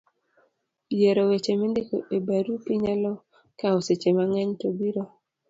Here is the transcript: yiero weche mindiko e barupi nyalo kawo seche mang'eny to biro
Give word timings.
yiero 0.97 1.21
weche 1.29 1.51
mindiko 1.61 1.95
e 2.15 2.17
barupi 2.25 2.71
nyalo 2.83 3.11
kawo 3.59 3.79
seche 3.87 4.09
mang'eny 4.17 4.51
to 4.59 4.67
biro 4.77 5.03